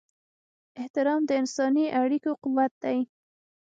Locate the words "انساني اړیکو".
1.41-2.31